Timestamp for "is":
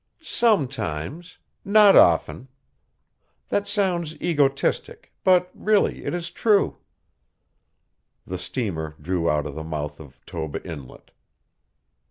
6.15-6.31